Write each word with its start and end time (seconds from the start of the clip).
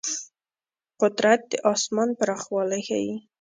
قدرت 1.01 1.41
د 1.51 1.53
آسمان 1.73 2.09
پراخوالی 2.19 2.81
ښيي. 2.87 3.15